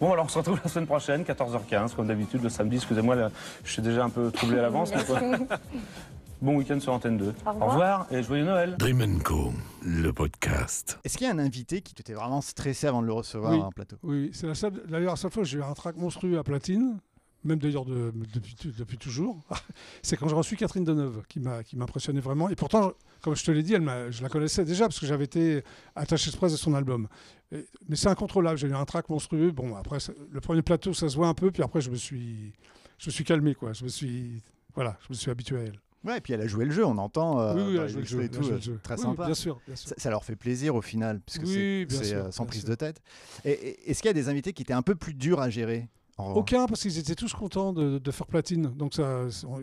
Bon, 0.00 0.12
alors 0.12 0.24
on 0.24 0.28
se 0.28 0.38
retrouve 0.38 0.58
la 0.64 0.68
semaine 0.68 0.88
prochaine, 0.88 1.22
14h15, 1.22 1.94
comme 1.94 2.08
d'habitude, 2.08 2.42
le 2.42 2.48
samedi. 2.48 2.76
Excusez-moi, 2.76 3.14
là, 3.14 3.30
je 3.62 3.72
suis 3.72 3.82
déjà 3.82 4.04
un 4.04 4.10
peu 4.10 4.32
troublé 4.32 4.58
à 4.58 4.62
l'avance. 4.62 4.90
Bon 6.42 6.56
week-end 6.56 6.78
sur 6.78 6.92
Antenne 6.92 7.16
2. 7.16 7.34
Au 7.46 7.52
revoir. 7.52 8.06
et 8.12 8.22
joyeux 8.22 8.44
Noël. 8.44 8.76
Dream 8.78 9.22
Co, 9.22 9.52
le 9.82 10.12
podcast. 10.12 10.98
Est-ce 11.04 11.16
qu'il 11.16 11.26
y 11.26 11.30
a 11.30 11.32
un 11.32 11.38
invité 11.38 11.80
qui 11.80 11.94
t'était 11.94 12.12
vraiment 12.12 12.42
stressé 12.42 12.86
avant 12.86 13.00
de 13.00 13.06
le 13.06 13.12
recevoir 13.14 13.52
Oui. 13.52 13.60
en 13.60 13.70
plateau? 13.70 13.96
Oui, 14.02 14.30
c'est 14.34 14.46
la 14.46 14.54
seule. 14.54 14.82
D'ailleurs, 14.88 15.12
la 15.12 15.16
seule 15.16 15.30
fois 15.30 15.42
que 15.42 15.48
j'ai 15.48 15.58
eu 15.58 15.62
un 15.62 15.72
trac 15.72 15.96
monstrueux 15.96 16.38
à 16.38 16.42
platine, 16.44 16.98
même 17.44 17.58
d'ailleurs 17.58 17.86
de- 17.86 18.12
depuis, 18.34 18.56
depuis 18.76 18.98
toujours, 18.98 19.38
c'est 20.02 20.16
quand 20.18 20.28
j'ai 20.28 20.34
reçu 20.34 20.56
Catherine 20.56 20.84
Deneuve, 20.84 21.22
qui 21.28 21.40
m'a 21.40 21.62
qui 21.62 21.76
m'impressionnait 21.78 22.20
vraiment. 22.20 22.50
Et 22.50 22.56
pourtant, 22.56 22.92
comme 23.22 23.34
je 23.36 23.44
te 23.44 23.50
l'ai 23.50 23.62
dit, 23.62 23.72
elle 23.74 24.12
je 24.12 24.22
la 24.22 24.28
connaissais 24.28 24.66
déjà 24.66 24.84
parce 24.86 25.00
que 25.00 25.06
j'avais 25.06 25.24
été 25.24 25.62
attaché 25.96 26.30
de 26.30 26.36
presse 26.36 26.52
de 26.52 26.58
son 26.58 26.74
album. 26.74 27.08
Et- 27.52 27.66
mais 27.88 27.96
c'est 27.96 28.08
incontrôlable. 28.08 28.58
J'ai 28.58 28.68
eu 28.68 28.74
un 28.74 28.84
trac 28.84 29.08
monstrueux. 29.08 29.50
Bon, 29.50 29.74
après, 29.76 29.96
le 30.30 30.40
premier 30.42 30.62
plateau, 30.62 30.92
ça 30.92 31.08
se 31.08 31.16
voit 31.16 31.28
un 31.28 31.34
peu, 31.34 31.50
puis 31.50 31.62
après, 31.62 31.80
je 31.80 31.90
me 31.90 31.96
suis, 31.96 32.52
je 32.98 33.06
me 33.08 33.12
suis 33.12 33.24
calmé, 33.24 33.54
quoi. 33.54 33.72
Je 33.72 33.84
me 33.84 33.88
suis, 33.88 34.42
voilà, 34.74 34.98
je 35.02 35.06
me 35.08 35.14
suis 35.14 35.30
habitué 35.30 35.56
à 35.58 35.62
elle. 35.62 35.80
Ouais, 36.04 36.18
et 36.18 36.20
puis 36.20 36.32
elle 36.34 36.40
a 36.42 36.46
joué 36.46 36.64
le 36.66 36.70
jeu, 36.70 36.84
on 36.84 36.98
entend 36.98 37.40
euh, 37.40 37.54
Oui, 37.54 37.62
oui, 37.68 37.74
elle 37.76 37.80
a 37.80 37.86
joué 37.88 38.00
le 38.02 38.06
jeu, 38.06 38.22
et 38.22 38.28
tout, 38.28 38.42
joué 38.42 38.52
euh, 38.52 38.54
le 38.56 38.60
jeu. 38.60 38.80
très 38.82 38.94
Oui, 38.96 39.00
sympa. 39.02 39.24
bien 39.24 39.34
sûr, 39.34 39.60
bien 39.66 39.74
sûr. 39.76 39.88
Ça, 39.88 39.94
ça 39.96 40.10
leur 40.10 40.22
fait 40.24 40.36
plaisir 40.36 40.74
au 40.74 40.82
final, 40.82 41.20
puisque 41.24 41.46
c'est 41.46 42.12
euh, 42.14 42.30
sans 42.30 42.44
prise 42.46 42.60
sûr. 42.60 42.68
de 42.70 42.74
tête. 42.74 43.00
Et- 43.44 43.50
Et, 43.52 43.90
Est-ce 43.90 44.02
qu'il 44.02 44.08
y 44.08 44.10
a 44.10 44.14
des 44.14 44.28
invités 44.28 44.52
qui 44.52 44.62
étaient 44.62 44.74
un 44.74 44.82
peu 44.82 44.94
plus 44.94 45.14
durs 45.14 45.40
à 45.40 45.48
gérer? 45.50 45.88
Aucun, 46.18 46.66
parce 46.66 46.82
qu'ils 46.82 46.98
étaient 46.98 47.14
tous 47.16 47.32
contents 47.32 47.72
de, 47.72 47.98
de 47.98 48.10
faire 48.10 48.26
platine. 48.26 48.68
Donc 48.76 48.94
ça, 48.94 49.22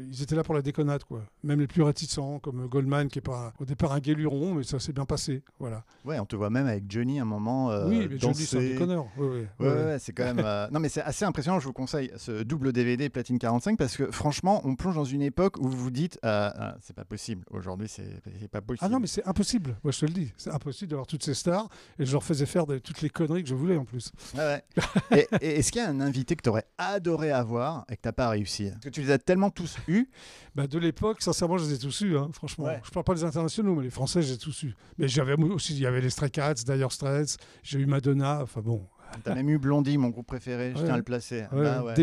ils 0.10 0.22
étaient 0.22 0.36
là 0.36 0.44
pour 0.44 0.54
la 0.54 0.62
déconnade, 0.62 1.04
quoi. 1.06 1.24
Même 1.44 1.60
les 1.62 1.68
plus 1.68 1.82
réticents, 1.82 2.40
comme 2.40 2.68
Goldman, 2.68 3.08
qui 3.08 3.20
est 3.20 3.22
pas 3.22 3.54
au 3.60 3.66
départ 3.66 3.94
un 3.94 4.00
guéluron, 4.00 4.56
mais 4.56 4.64
ça 4.64 4.80
s'est 4.80 4.92
bien 4.92 5.06
passé. 5.06 5.44
Voilà. 5.60 5.84
Ouais, 6.04 6.20
on 6.20 6.26
te 6.26 6.36
voit 6.36 6.50
même 6.50 6.68
avec 6.68 6.84
Johnny 6.92 7.20
un 7.20 7.26
moment 7.26 7.72
euh, 7.72 7.88
oui, 7.88 8.08
mais 8.10 8.20
Johnny, 8.20 8.36
c'est 8.36 8.58
un 8.58 8.60
danser. 8.60 8.74
déconneur. 8.74 9.06
Ouais, 9.18 9.48
ouais, 9.60 9.98
c'est 10.00 10.12
quand 10.12 10.24
même. 10.34 10.42
euh, 10.44 10.68
Non, 10.72 10.80
mais 10.82 10.90
c'est 10.90 11.02
assez 11.02 11.24
impressionnant. 11.26 11.60
Je 11.60 11.66
vous 11.68 11.74
conseille 11.74 12.12
ce 12.18 12.44
double 12.44 12.74
DVD 12.74 13.10
Platine 13.10 13.40
45 13.40 13.78
parce 13.78 13.96
que 13.96 14.12
franchement, 14.12 14.62
on 14.66 14.76
plonge 14.76 14.96
dans 14.96 15.06
une 15.06 15.22
époque 15.22 15.58
où 15.60 15.68
vous 15.70 15.78
vous 15.78 15.92
dites, 15.92 16.20
euh, 16.26 16.50
ah, 16.54 16.76
c'est 16.82 16.96
pas 16.96 17.06
possible. 17.06 17.46
Aujourd'hui, 17.52 17.88
c'est 17.88 18.48
pas 18.52 18.62
possible. 18.62 18.86
Ah 18.86 18.90
non, 18.90 19.00
mais 19.00 19.08
c'est 19.08 19.26
impossible. 19.26 19.78
Moi, 19.84 19.92
je 19.92 20.00
te 20.02 20.06
le 20.06 20.12
dis. 20.14 20.34
C'est 20.38 20.52
impossible 20.52 20.90
d'avoir 20.92 21.08
toutes 21.08 21.24
ces 21.24 21.34
stars. 21.34 21.70
Et 21.98 22.06
je 22.06 22.12
leur 22.12 22.24
faisais 22.24 22.46
faire 22.46 22.66
de- 22.68 22.78
toutes 22.78 23.02
les 23.02 23.10
conneries 23.10 23.44
que 23.44 23.50
je 23.50 23.56
voulais, 23.56 23.78
en 23.78 23.86
plus. 23.86 24.12
Ouais, 24.36 24.62
ouais. 25.12 25.28
et, 25.42 25.46
et 25.46 25.60
est-ce 25.60 25.72
qu'il 25.72 25.82
y 25.82 25.86
a 25.86 25.90
un 25.90 26.02
invité 26.02 26.36
que 26.36 26.41
tu 26.42 26.50
aurais 26.50 26.66
adoré 26.78 27.32
avoir 27.32 27.86
et 27.90 27.96
que 27.96 28.02
t'as 28.02 28.12
pas 28.12 28.30
réussi 28.30 28.70
Parce 28.70 28.86
que 28.86 28.90
tu 28.90 29.02
les 29.02 29.12
as 29.12 29.20
tellement 29.20 29.50
tous 29.50 29.78
eus. 29.88 30.10
Bah, 30.54 30.68
de 30.68 30.78
l'époque, 30.78 31.22
sincèrement, 31.22 31.58
je 31.58 31.64
les 31.64 31.76
ai 31.76 31.78
tous 31.78 32.02
eus, 32.02 32.18
hein, 32.18 32.30
franchement. 32.34 32.66
Ouais. 32.66 32.82
Je 32.84 32.92
parle 32.92 33.06
pas 33.06 33.14
des 33.14 33.24
internationaux, 33.24 33.74
mais 33.74 33.84
les 33.84 33.90
Français, 33.90 34.22
j'ai 34.22 34.38
tous 34.38 34.64
eus. 34.64 34.76
Mais 34.98 35.08
j'avais 35.08 35.34
aussi, 35.36 35.74
il 35.74 35.80
y 35.80 35.86
avait 35.86 36.02
les 36.02 36.10
Stray 36.10 36.30
Cats, 36.30 36.56
Dire 36.56 36.92
Straits, 36.92 37.38
j'ai 37.64 37.80
eu 37.80 37.86
Madonna, 37.86 38.42
enfin 38.44 38.60
bon. 38.60 38.86
T'as 39.24 39.36
même 39.36 39.50
eu 39.50 39.58
Blondie, 39.58 39.98
mon 39.98 40.10
groupe 40.10 40.28
préféré. 40.28 40.74
Je 40.76 40.84
tiens 40.84 40.94
à 40.94 40.98
le 40.98 41.04
placer. 41.04 41.42
Ouais, 41.52 41.64
Bah 41.64 41.84
ouais. 41.84 41.94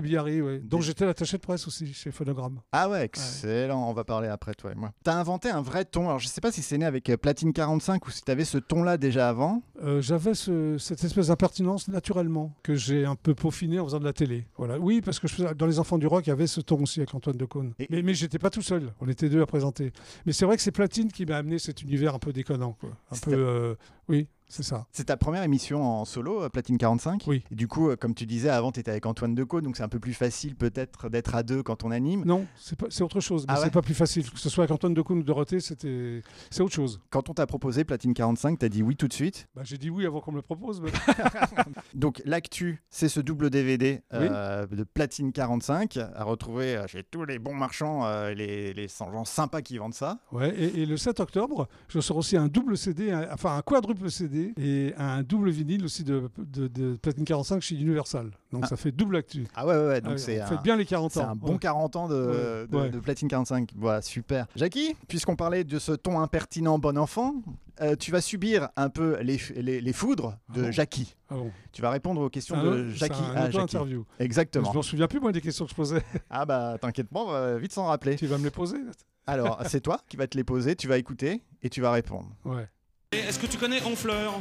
Dont 0.60 0.80
j'étais 0.80 1.04
l'attaché 1.06 1.36
de 1.36 1.42
presse 1.42 1.66
aussi 1.66 1.92
chez 1.92 2.10
Phonogramme. 2.10 2.60
Ah 2.72 2.88
ouais, 2.88 3.04
excellent. 3.04 3.88
On 3.88 3.92
va 3.92 4.04
parler 4.04 4.28
après, 4.28 4.54
toi 4.54 4.72
et 4.72 4.74
moi. 4.74 4.92
T'as 5.02 5.14
inventé 5.14 5.50
un 5.50 5.62
vrai 5.62 5.84
ton. 5.84 6.06
Alors, 6.08 6.18
je 6.18 6.28
sais 6.28 6.40
pas 6.40 6.52
si 6.52 6.62
c'est 6.62 6.78
né 6.78 6.84
avec 6.84 7.08
euh, 7.10 7.16
Platine 7.16 7.52
45 7.52 8.06
ou 8.06 8.10
si 8.10 8.22
t'avais 8.22 8.44
ce 8.44 8.58
ton-là 8.58 8.96
déjà 8.98 9.28
avant. 9.28 9.62
Euh, 9.82 10.00
J'avais 10.00 10.34
ce- 10.34 10.76
cette 10.78 11.02
espèce 11.04 11.28
d'impertinence 11.28 11.88
naturellement 11.88 12.54
que 12.62 12.74
j'ai 12.74 13.04
un 13.04 13.16
peu 13.16 13.34
peaufiné 13.34 13.78
en 13.80 13.84
faisant 13.84 13.98
de 14.00 14.04
la 14.04 14.12
télé. 14.12 14.46
Voilà. 14.56 14.78
Oui, 14.78 15.00
parce 15.00 15.18
que 15.18 15.28
je 15.28 15.52
dans 15.54 15.66
Les 15.66 15.78
Enfants 15.78 15.98
du 15.98 16.06
Rock, 16.06 16.26
il 16.26 16.30
y 16.30 16.32
avait 16.32 16.46
ce 16.46 16.60
ton 16.60 16.82
aussi 16.82 17.00
avec 17.00 17.14
Antoine 17.14 17.36
Decaune. 17.36 17.72
Mais, 17.90 18.02
mais 18.02 18.14
j'étais 18.14 18.38
pas 18.38 18.50
tout 18.50 18.62
seul. 18.62 18.92
On 19.00 19.08
était 19.08 19.28
deux 19.28 19.40
à 19.42 19.46
présenter. 19.46 19.92
Mais 20.26 20.32
c'est 20.32 20.44
vrai 20.44 20.56
que 20.56 20.62
c'est 20.62 20.72
Platine 20.72 21.10
qui 21.10 21.24
m'a 21.26 21.36
amené 21.36 21.58
cet 21.58 21.82
univers 21.82 22.14
un 22.14 22.18
peu 22.18 22.32
déconnant. 22.32 22.76
Quoi. 22.80 22.90
Un 23.10 23.16
peu, 23.18 23.32
euh, 23.34 23.74
oui. 24.08 24.28
C'est 24.48 24.62
ça. 24.62 24.86
C'est 24.92 25.04
ta 25.04 25.16
première 25.16 25.42
émission 25.42 25.82
en 25.82 26.04
solo, 26.04 26.42
euh, 26.42 26.48
Platine 26.48 26.78
45 26.78 27.24
Oui. 27.26 27.44
Et 27.50 27.54
du 27.54 27.68
coup, 27.68 27.90
euh, 27.90 27.96
comme 27.96 28.14
tu 28.14 28.26
disais, 28.26 28.48
avant, 28.48 28.72
tu 28.72 28.80
étais 28.80 28.90
avec 28.90 29.04
Antoine 29.06 29.34
Decaux, 29.34 29.60
donc 29.60 29.76
c'est 29.76 29.82
un 29.82 29.88
peu 29.88 30.00
plus 30.00 30.14
facile 30.14 30.56
peut-être 30.56 31.08
d'être 31.08 31.34
à 31.34 31.42
deux 31.42 31.62
quand 31.62 31.84
on 31.84 31.90
anime. 31.90 32.24
Non, 32.24 32.46
c'est 32.56 33.02
autre 33.02 33.20
chose. 33.20 33.44
Ah 33.48 33.54
ouais 33.58 33.64
c'est 33.64 33.70
pas 33.72 33.82
plus 33.82 33.94
facile. 33.94 34.30
Que 34.30 34.38
ce 34.38 34.48
soit 34.48 34.64
avec 34.64 34.70
Antoine 34.72 34.94
Decaune 34.94 35.18
ou 35.18 35.22
Dorothée, 35.22 35.60
c'était 35.60 36.22
c'est 36.50 36.62
autre 36.62 36.74
chose. 36.74 37.00
Quand 37.10 37.28
on 37.28 37.34
t'a 37.34 37.46
proposé 37.46 37.84
Platine 37.84 38.14
45, 38.14 38.58
t'as 38.58 38.68
dit 38.68 38.82
oui 38.82 38.96
tout 38.96 39.08
de 39.08 39.12
suite. 39.12 39.48
Bah, 39.54 39.62
J'ai 39.64 39.78
dit 39.78 39.90
oui 39.90 40.06
avant 40.06 40.20
qu'on 40.20 40.32
me 40.32 40.36
le 40.36 40.42
propose. 40.42 40.80
mais- 40.80 40.90
Donc 41.94 42.22
l'actu, 42.24 42.82
c'est 42.90 43.08
ce 43.08 43.20
double 43.20 43.50
DVD 43.50 44.00
euh, 44.14 44.66
de 44.66 44.84
Platine 44.84 45.32
45 45.32 45.96
à 45.98 46.24
retrouver 46.24 46.82
chez 46.86 47.02
tous 47.04 47.24
les 47.24 47.38
bons 47.38 47.54
marchands, 47.54 48.04
euh, 48.06 48.34
les, 48.34 48.72
les 48.72 48.88
gens 48.88 49.24
sympas 49.24 49.62
qui 49.62 49.78
vendent 49.78 49.94
ça. 49.94 50.18
Ouais, 50.32 50.54
et, 50.56 50.82
et 50.82 50.86
le 50.86 50.96
7 50.96 51.20
octobre, 51.20 51.68
je 51.88 52.00
sors 52.00 52.16
aussi 52.16 52.36
un 52.36 52.48
double 52.48 52.76
CD, 52.76 53.10
un- 53.10 53.28
enfin 53.32 53.56
un 53.56 53.62
quadruple 53.62 54.10
CD 54.10 54.37
et 54.56 54.94
un 54.96 55.22
double 55.22 55.50
vinyle 55.50 55.84
aussi 55.84 56.04
de, 56.04 56.28
de, 56.38 56.68
de 56.68 56.96
Platine 56.96 57.24
45 57.24 57.60
chez 57.60 57.74
Universal. 57.76 58.30
Donc 58.52 58.66
ça 58.66 58.76
fait 58.76 58.92
double 58.92 59.16
actu. 59.16 59.46
Ah 59.54 59.66
ouais, 59.66 59.74
ouais, 59.76 59.86
ouais, 59.86 60.00
donc 60.00 60.14
Ah 60.14 60.18
c'est 60.18 60.44
fête 60.46 60.62
bien 60.62 60.76
les 60.76 60.84
40 60.86 61.12
c'est 61.12 61.20
ans. 61.20 61.30
un 61.30 61.34
bon 61.36 61.52
Ouais. 61.52 61.58
40 61.58 61.96
ans 61.96 62.08
de, 62.08 62.66
Ouais, 62.72 62.90
de- 62.90 62.98
Platine 63.00 63.28
45. 63.28 63.70
Voilà, 63.76 64.02
super. 64.02 64.46
Jackie, 64.56 64.94
puisqu'on 65.08 65.36
parlait 65.36 65.64
de 65.64 65.78
ce 65.78 65.92
ton 65.92 66.20
impertinent 66.20 66.78
bon 66.78 66.96
enfant, 66.98 67.34
euh, 67.80 67.94
tu 67.96 68.10
vas 68.10 68.20
subir 68.20 68.68
un 68.76 68.88
peu 68.88 69.18
les, 69.20 69.38
les, 69.56 69.80
les 69.80 69.92
foudres 69.92 70.36
de 70.54 70.62
Ah 70.62 70.66
bon 70.66 70.72
Jackie. 70.72 71.14
Ah 71.28 71.34
bon. 71.34 71.50
Tu 71.72 71.82
vas 71.82 71.90
répondre 71.90 72.20
aux 72.20 72.30
questions 72.30 72.56
C'est 72.60 72.66
un 72.68 72.70
de 72.74 72.88
Jackie. 72.90 73.14
c'est 73.18 73.24
un 73.24 73.34
à 73.34 73.44
Jackie. 73.50 73.56
auto-interview. 73.58 74.04
Exactement. 74.18 74.70
Je 74.72 74.76
m'en 74.76 74.82
souviens 74.82 75.06
plus, 75.06 75.20
moi, 75.20 75.30
des 75.32 75.40
questions 75.40 75.64
que 75.64 75.70
je 75.70 75.76
posais. 75.76 76.02
Ah 76.30 76.44
bah 76.46 76.76
t'inquiète 76.80 77.08
pas, 77.08 77.20
on 77.20 77.30
va 77.30 77.58
vite 77.58 77.72
s'en 77.72 77.86
rappeler. 77.86 78.16
Tu 78.16 78.26
vas 78.26 78.38
me 78.38 78.44
les 78.44 78.50
poser 78.50 78.78
Alors, 79.26 79.60
c'est 79.66 79.80
toi 79.80 80.00
qui 80.08 80.16
vas 80.16 80.26
te 80.26 80.36
les 80.36 80.44
poser, 80.44 80.74
tu 80.74 80.88
vas 80.88 80.96
écouter 80.98 81.42
et 81.62 81.68
tu 81.68 81.80
vas 81.80 81.90
répondre. 81.92 82.30
Ouais. 82.44 82.66
Est-ce 83.10 83.38
que 83.38 83.46
tu 83.46 83.56
connais 83.56 83.82
Honfleur? 83.84 84.38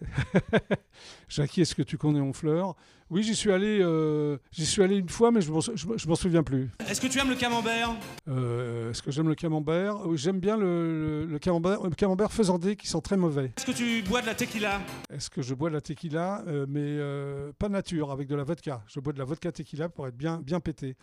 Jackie, 1.28 1.60
est-ce 1.62 1.74
que 1.74 1.82
tu 1.82 1.98
connais 1.98 2.20
Honfleur? 2.20 2.74
Oui, 3.10 3.24
j'y 3.24 3.34
suis 3.34 3.50
allé, 3.50 3.80
euh, 3.82 4.36
j'y 4.52 4.64
suis 4.64 4.82
allé 4.82 4.96
une 4.96 5.08
fois, 5.08 5.32
mais 5.32 5.40
je 5.40 5.50
m'en 5.50 5.60
je 5.60 5.86
m'en- 5.88 5.96
je 5.96 6.08
m'en 6.08 6.14
souviens 6.14 6.44
plus. 6.44 6.70
Est-ce 6.88 7.00
que 7.00 7.08
tu 7.08 7.18
aimes 7.18 7.28
le 7.30 7.34
camembert? 7.34 7.90
Euh, 8.28 8.90
est-ce 8.90 9.02
que 9.02 9.10
j'aime 9.10 9.28
le 9.28 9.34
camembert? 9.34 10.06
Oui, 10.06 10.16
j'aime 10.16 10.38
bien 10.38 10.56
le, 10.56 11.24
le- 11.24 11.26
le 11.26 11.38
camembert, 11.40 11.82
le 11.82 11.90
camembert 11.90 12.30
faisandé 12.30 12.76
qui 12.76 12.86
sont 12.86 13.00
très 13.00 13.16
mauvais. 13.16 13.52
Est-ce 13.56 13.66
que 13.66 13.72
tu 13.72 14.02
bois 14.08 14.20
de 14.22 14.26
la 14.26 14.34
tequila? 14.36 14.80
Est-ce 15.12 15.28
que 15.28 15.42
je 15.42 15.54
bois 15.54 15.70
de 15.70 15.74
la 15.74 15.80
tequila? 15.80 16.44
Euh, 16.46 16.66
Mais 16.68 16.80
euh, 16.84 17.50
pas 17.58 17.68
nature, 17.68 18.12
avec 18.12 18.28
de 18.28 18.36
la 18.36 18.44
vodka. 18.44 18.82
Je 18.86 19.00
bois 19.00 19.12
de 19.12 19.18
la 19.18 19.24
vodka 19.24 19.50
tequila 19.50 19.88
pour 19.88 20.06
être 20.06 20.16
bien, 20.16 20.38
bien 20.40 20.60
pété. 20.60 20.96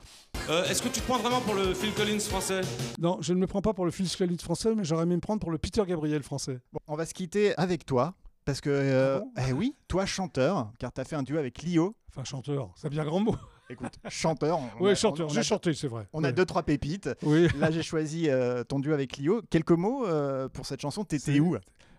Euh, 0.49 0.63
Est-ce 0.63 0.81
que 0.81 0.87
tu 0.87 1.01
te 1.01 1.05
prends 1.05 1.17
vraiment 1.19 1.41
pour 1.41 1.55
le 1.55 1.73
Phil 1.73 1.91
Collins 1.93 2.19
français? 2.21 2.61
Non, 2.99 3.17
je 3.21 3.33
ne 3.33 3.39
me 3.39 3.47
prends 3.47 3.61
pas 3.61 3.73
pour 3.73 3.83
le 3.83 3.91
Phil 3.91 4.07
Collins 4.17 4.37
français, 4.41 4.73
mais 4.75 4.85
j'aurais 4.85 5.03
aimé 5.03 5.15
me 5.15 5.21
prendre 5.21 5.41
pour 5.41 5.51
le 5.51 5.57
Peter 5.57 5.83
Gabriel 5.85 6.23
français. 6.23 6.59
Bon, 6.71 6.79
on 6.87 6.95
va 6.95 7.05
se 7.05 7.13
quitter 7.13 7.53
avec 7.57 7.85
toi. 7.85 8.13
Parce 8.47 8.61
que, 8.61 8.69
euh, 8.69 9.19
eh 9.45 9.51
oui, 9.51 9.75
toi 9.89 10.05
chanteur, 10.05 10.71
car 10.79 10.93
tu 10.93 11.01
as 11.01 11.03
fait 11.03 11.17
un 11.17 11.23
duo 11.23 11.37
avec 11.37 11.61
Lio. 11.63 11.97
Enfin, 12.07 12.23
chanteur, 12.23 12.71
c'est 12.77 12.89
bien 12.89 13.03
grand 13.03 13.19
mot. 13.19 13.35
Écoute, 13.69 13.91
chanteur. 14.07 14.61
Oui, 14.79 14.95
chanteur, 14.95 15.27
j'ai 15.27 15.43
chanté, 15.43 15.73
c'est 15.73 15.89
vrai. 15.89 16.07
On 16.13 16.23
a 16.23 16.31
deux, 16.31 16.45
trois 16.45 16.63
pépites. 16.63 17.09
Oui. 17.23 17.49
Là, 17.57 17.71
j'ai 17.71 17.83
choisi 17.83 18.29
euh, 18.29 18.63
ton 18.63 18.79
duo 18.79 18.93
avec 18.93 19.17
Lio. 19.17 19.41
Quelques 19.49 19.71
mots 19.71 20.05
euh, 20.05 20.47
pour 20.47 20.65
cette 20.65 20.79
chanson. 20.79 21.03
T'étais 21.03 21.41
où? 21.41 21.57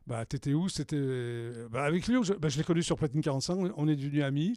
Bah, 0.08 0.24
t'étais 0.24 0.54
où? 0.54 0.70
C'était 0.70 0.96
bah, 1.70 1.84
avec 1.84 2.06
Léo. 2.06 2.22
Je, 2.22 2.32
bah, 2.32 2.48
je 2.48 2.56
l'ai 2.56 2.64
connu 2.64 2.82
sur 2.82 2.96
Platine 2.96 3.20
45. 3.20 3.72
On 3.76 3.86
est 3.88 3.94
devenus 3.94 4.24
amis 4.24 4.54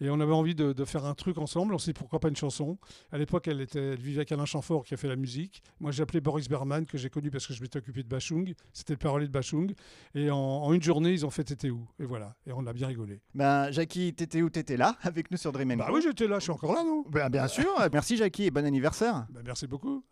et 0.00 0.08
on 0.10 0.20
avait 0.20 0.32
envie 0.32 0.54
de, 0.54 0.72
de 0.72 0.84
faire 0.84 1.04
un 1.04 1.14
truc 1.14 1.38
ensemble. 1.38 1.74
On 1.74 1.78
s'est 1.78 1.90
dit 1.92 1.98
pourquoi 1.98 2.20
pas 2.20 2.28
une 2.28 2.36
chanson? 2.36 2.78
À 3.10 3.18
l'époque, 3.18 3.48
elle 3.48 3.60
était, 3.60 3.80
elle 3.94 3.98
vivait 3.98 4.18
avec 4.18 4.30
Alain 4.30 4.44
Chamfort 4.44 4.84
qui 4.84 4.94
a 4.94 4.96
fait 4.96 5.08
la 5.08 5.16
musique. 5.16 5.60
Moi, 5.80 5.90
j'ai 5.90 6.04
appelé 6.04 6.20
Boris 6.20 6.48
Berman 6.48 6.86
que 6.86 6.96
j'ai 6.98 7.10
connu 7.10 7.32
parce 7.32 7.48
que 7.48 7.52
je 7.52 7.60
m'étais 7.60 7.78
occupé 7.78 8.04
de 8.04 8.08
Bachung. 8.08 8.54
C'était 8.72 8.92
le 8.92 8.98
parolier 8.98 9.26
de 9.26 9.32
Bachung. 9.32 9.72
Et 10.14 10.30
en, 10.30 10.36
en 10.38 10.72
une 10.72 10.82
journée, 10.82 11.10
ils 11.12 11.26
ont 11.26 11.30
fait 11.30 11.42
T'étais 11.42 11.70
où? 11.70 11.84
Et 11.98 12.04
voilà. 12.04 12.36
Et 12.46 12.52
on 12.52 12.64
a 12.68 12.72
bien 12.72 12.86
rigolé. 12.86 13.20
Ben, 13.34 13.72
Jackie, 13.72 14.14
t'étais 14.14 14.40
où? 14.40 14.50
T'étais 14.50 14.76
là 14.76 14.96
avec 15.02 15.32
nous 15.32 15.36
sur 15.36 15.50
Dream 15.50 15.74
Bah 15.76 15.88
oui, 15.92 16.00
j'étais 16.00 16.28
là. 16.28 16.38
Je 16.38 16.44
suis 16.44 16.52
encore 16.52 16.74
là, 16.74 16.84
non? 16.84 17.04
Ben, 17.10 17.28
bien 17.28 17.48
sûr. 17.48 17.66
Merci 17.92 18.16
Jackie 18.16 18.44
et 18.44 18.50
bon 18.52 18.64
anniversaire. 18.64 19.26
Bah, 19.30 19.40
merci 19.44 19.66
beaucoup. 19.66 20.04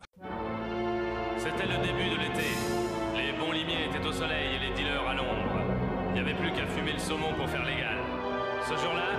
C'était 1.39 1.67
le 1.67 1.79
début 1.87 2.11
de 2.11 2.21
l'été. 2.21 2.49
Les 3.15 3.33
bons 3.39 3.53
limiers 3.53 3.87
étaient 3.89 4.07
au 4.07 4.13
soleil 4.13 4.57
et 4.57 4.69
les 4.69 4.70
n'y 6.23 6.31
avait 6.31 6.39
plus 6.39 6.53
qu'à 6.53 6.67
fumer 6.67 6.93
le 6.93 6.99
saumon 6.99 7.33
pour 7.35 7.49
faire 7.49 7.65
légal. 7.65 7.97
Ce 8.69 8.75
jour-là, 8.75 9.17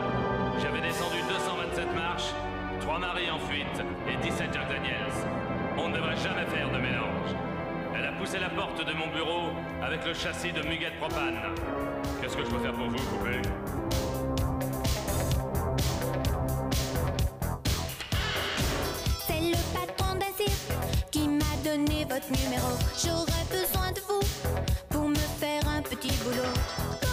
j'avais 0.62 0.82
descendu 0.82 1.18
227 1.28 1.96
marches, 1.96 2.34
3 2.80 3.00
maris 3.00 3.32
en 3.32 3.40
fuite 3.40 3.66
et 4.08 4.16
17 4.22 4.54
Jack 4.54 4.70
Daniels. 4.70 5.28
On 5.78 5.90
ne 5.90 5.96
devrait 5.96 6.18
jamais 6.18 6.46
faire 6.46 6.70
de 6.70 6.78
mélange. 6.78 7.32
Elle 7.98 8.06
a 8.06 8.12
poussé 8.12 8.38
la 8.40 8.50
porte 8.50 8.86
de 8.86 8.94
mon 8.94 9.08
bureau 9.08 9.50
avec 9.82 10.06
le 10.06 10.14
châssis 10.14 10.52
de 10.52 10.62
Muguet 10.62 10.94
Propane. 11.00 11.40
Qu'est-ce 12.22 12.38
que 12.38 12.46
je 12.46 12.50
peux 12.50 12.60
faire 12.60 12.74
pour 12.74 12.88
vous, 12.88 12.96
poupée 12.96 13.42
petit 25.92 26.24
boulot. 26.24 27.11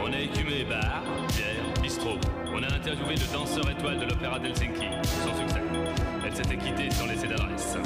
On 0.00 0.12
a 0.12 0.20
écumé 0.20 0.64
bar, 0.64 1.02
bière, 1.28 1.82
bistrot. 1.82 2.18
On 2.46 2.62
a 2.62 2.74
interviewé 2.74 3.14
le 3.14 3.32
danseur 3.32 3.68
étoile 3.70 3.98
de 3.98 4.06
l'opéra 4.06 4.38
d'Helsinki. 4.38 4.86
Sans 5.02 5.36
succès. 5.36 5.62
Elle 6.24 6.34
s'était 6.34 6.56
quittée 6.56 6.90
sans 6.90 7.06
laisser 7.06 7.28
d'adresse. 7.28 7.76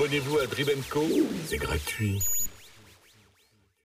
Abonnez-vous 0.00 0.38
à 0.38 0.46
Drivenco, 0.46 1.06
c'est 1.46 1.58
gratuit. 1.58 2.22